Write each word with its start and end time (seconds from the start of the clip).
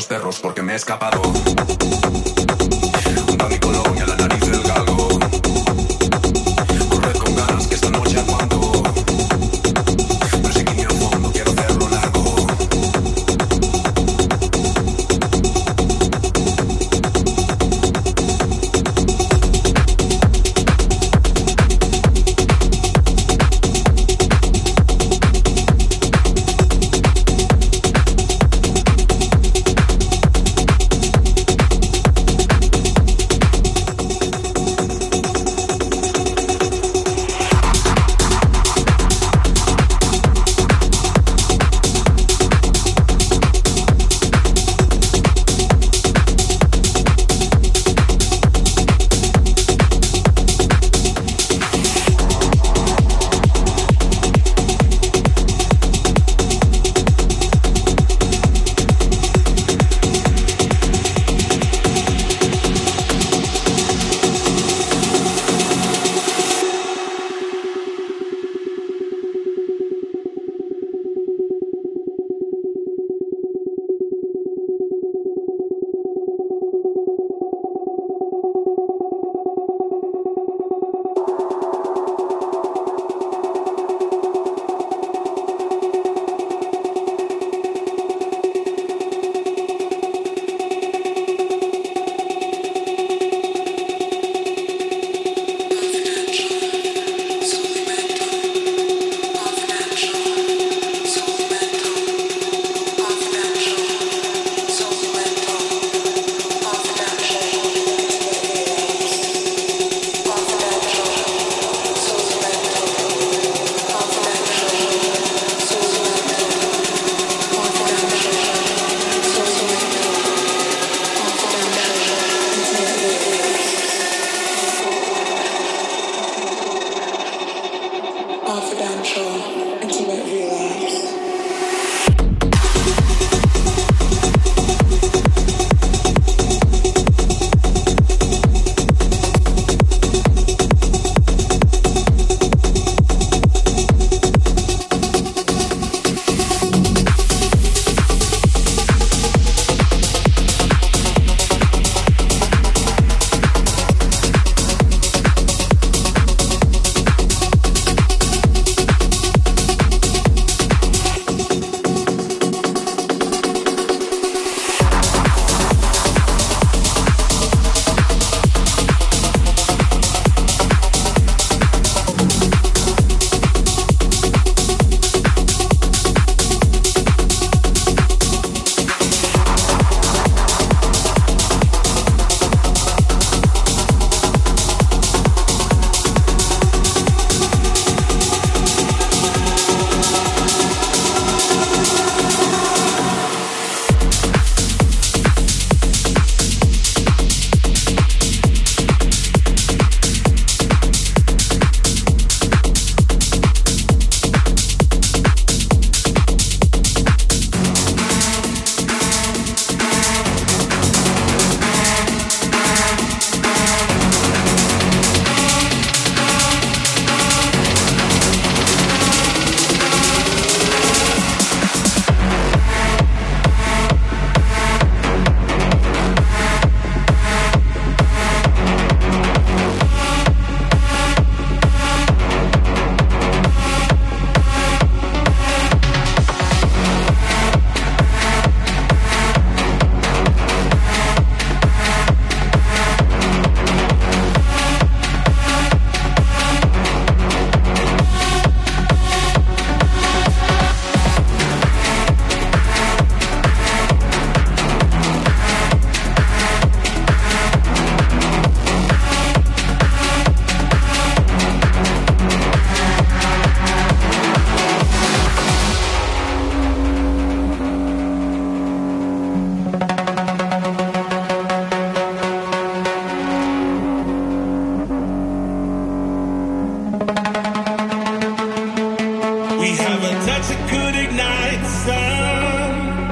Los 0.00 0.06
perros 0.06 0.40
porque 0.40 0.62
me 0.62 0.72
he 0.72 0.76
escapado. 0.76 1.20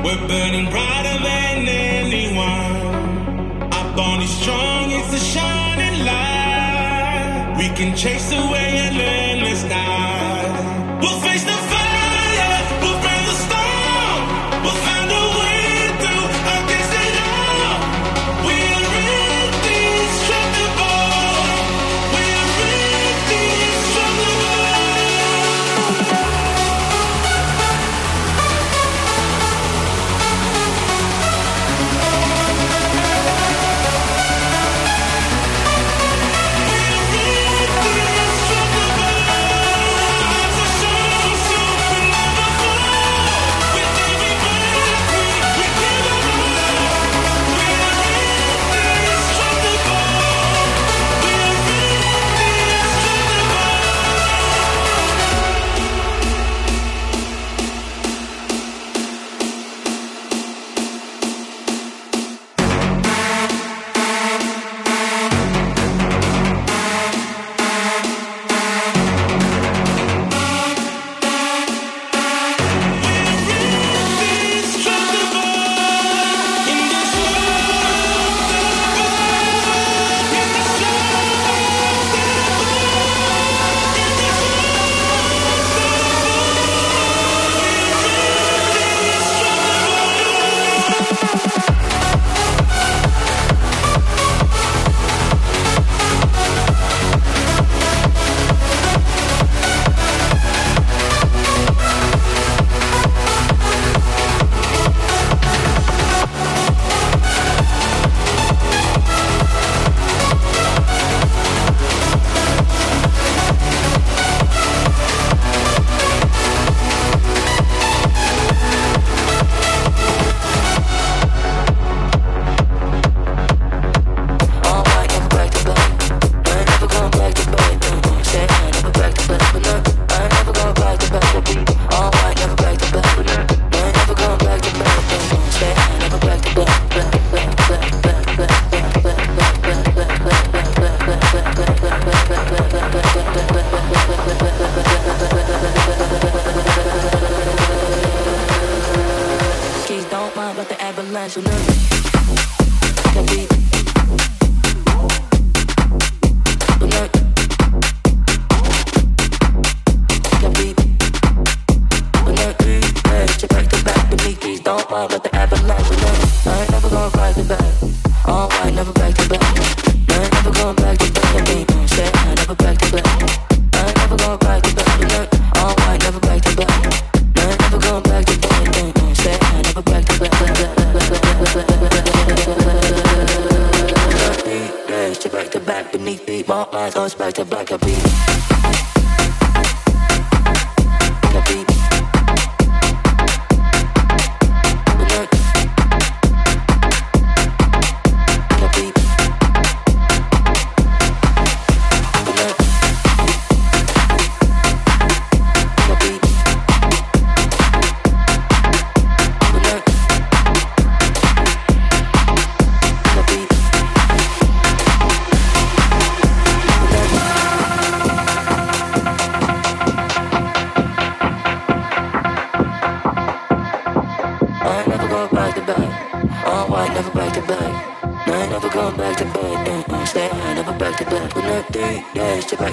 We're 0.08 0.26
burning 0.26 0.70
brighter 0.70 1.22
than 1.22 1.68
anyone. 1.68 2.40
Our 3.74 3.94
bond 3.94 4.22
is 4.22 4.30
strong, 4.30 4.90
it's 4.90 5.12
a 5.12 5.18
shining 5.18 6.06
light. 6.06 7.56
We 7.58 7.68
can 7.76 7.94
chase 7.94 8.32
away 8.32 8.78
and 8.86 8.96
live. 8.96 9.17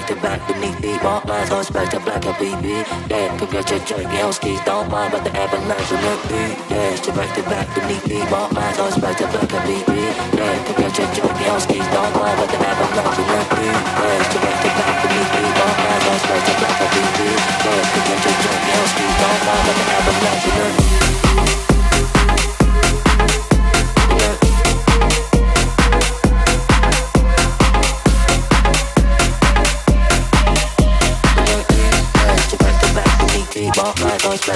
the 0.08 0.14
back 0.22 0.40
beneath 0.46 0.78
the 0.78 0.98
ball 1.02 1.22
lines, 1.26 1.50
no 1.50 1.62
space 1.62 1.88
to 1.90 1.98
black 2.00 2.24
a 2.24 2.32
BB. 2.38 2.86
Yeah, 3.10 3.36
put 3.38 3.52
your 3.52 3.62
check, 3.62 3.90
yo, 3.90 4.30
skis, 4.30 4.60
don't 4.64 4.88
mind, 4.90 5.12
but 5.12 5.24
the 5.24 5.32
avalanche 5.34 5.90
will 5.90 6.02
look 6.06 6.22
big. 6.28 6.54
Dash 6.68 7.00
to 7.00 7.12
back 7.12 7.34
the 7.34 7.42
back 7.42 7.66
beneath 7.74 8.04
the 8.04 8.22
ball 8.30 8.48
lines, 8.50 8.78
no 8.78 8.90
space 8.90 9.18
to 9.18 9.26
black 9.26 9.50
a 9.50 9.58
BB. 9.66 9.90
Yeah, 10.38 10.64
put 10.66 10.78
your 10.78 10.90
check, 10.90 11.10
yo, 11.16 11.58
skis, 11.58 11.86
don't 11.90 12.12
mind, 12.14 12.36
but 12.38 12.48
the 12.50 12.58
avalanche 12.62 13.18
will 13.18 13.30
look 13.34 13.48
big. 13.56 13.76
Dash 13.98 14.28
to 14.30 14.38
back 14.38 14.58
the 14.62 14.70
back 14.78 14.94
beneath 15.02 15.30
the 15.34 15.42
ball 15.58 15.74
lines, 15.74 16.04
no 16.06 16.14
space 16.22 16.44
to 16.46 16.54
black 16.60 16.80
a 16.80 16.86
BB. 16.94 17.18
Yeah, 17.66 17.82
put 17.90 18.04
your 18.06 18.18
check, 18.22 18.38
yo, 18.70 18.78
skis, 18.92 19.14
don't 19.18 19.40
mind, 19.42 19.62
but 19.66 19.74
the 19.74 19.84
avalanche 19.96 20.44
will 20.46 20.56
look 20.60 20.74
big. 20.76 21.45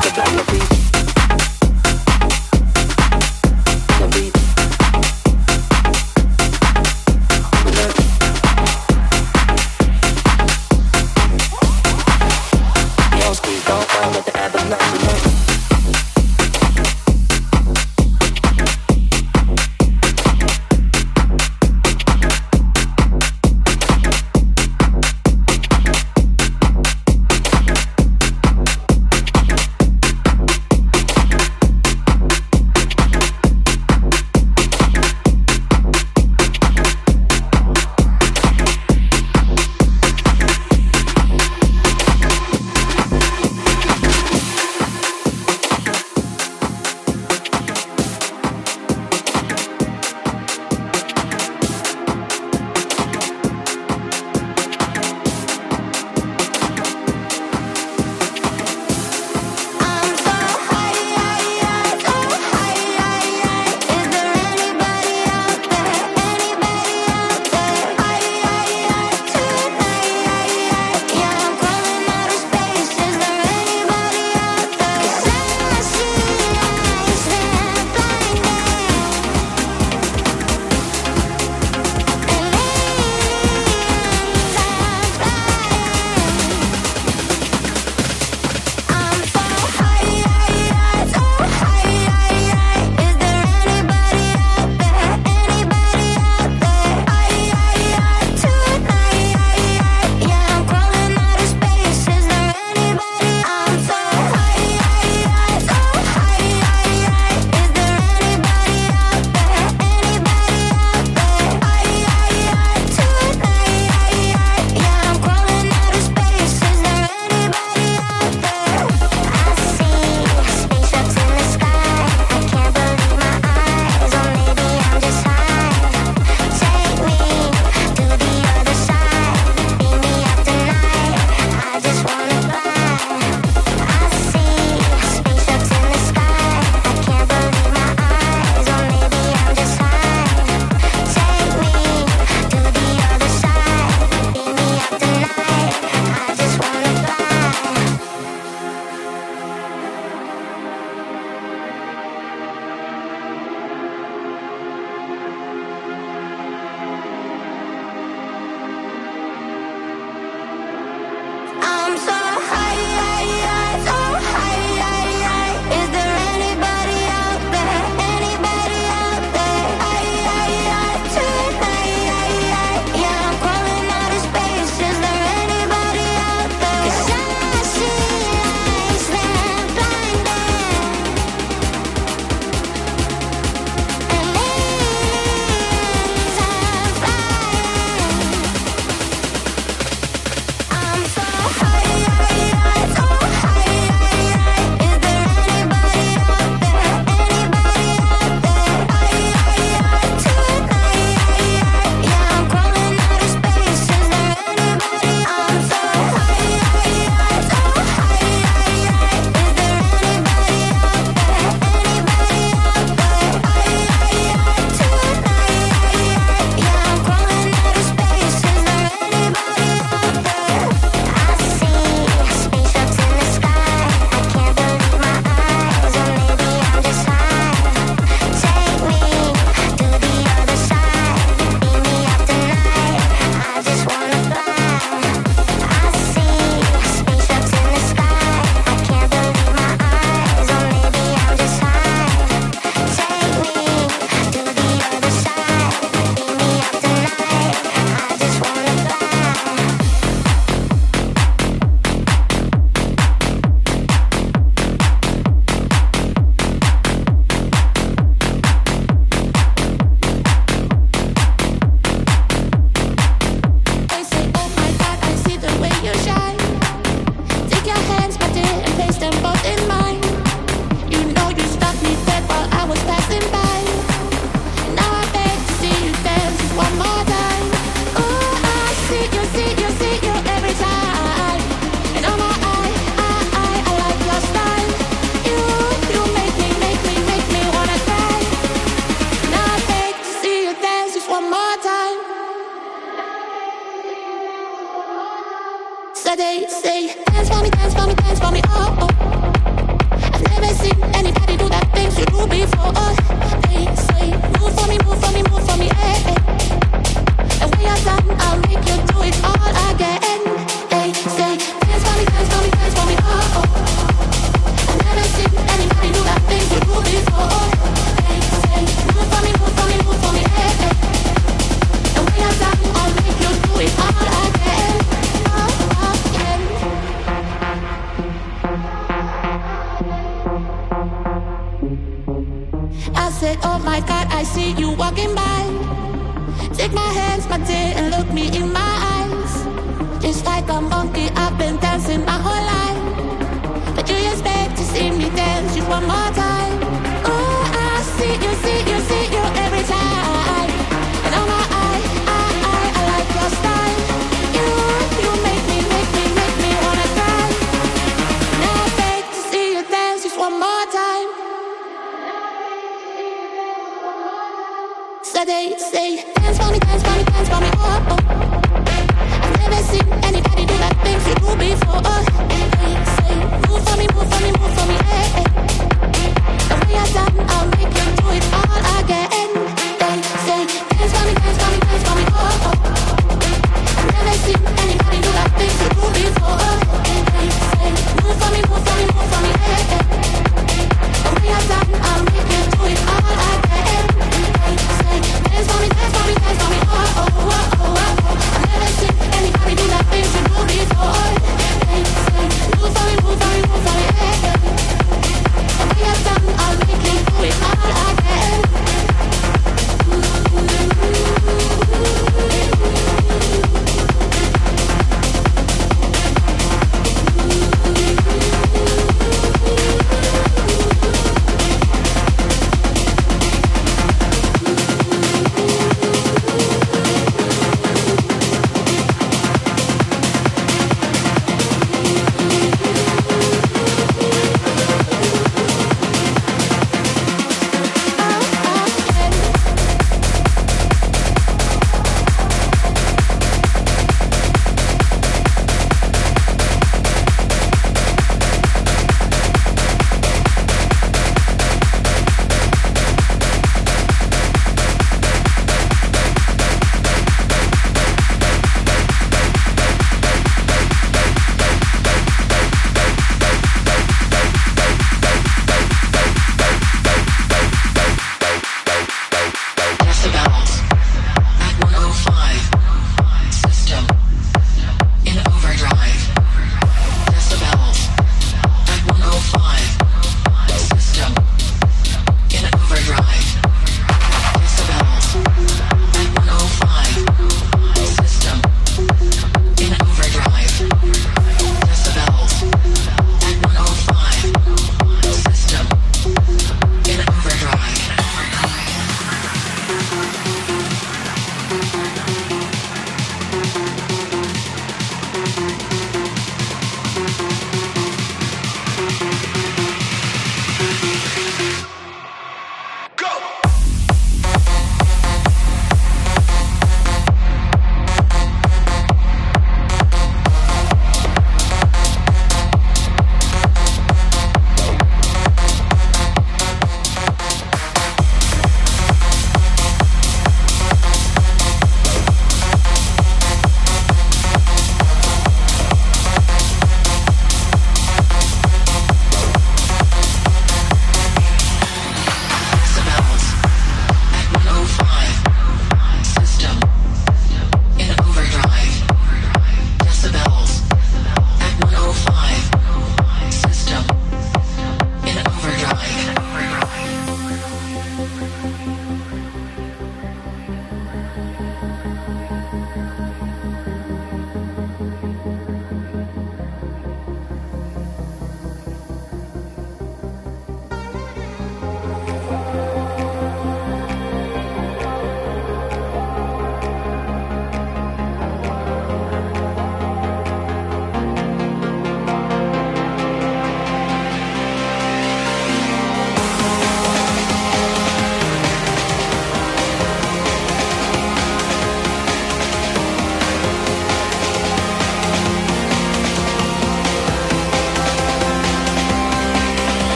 que 0.00 0.10
te 0.10 0.23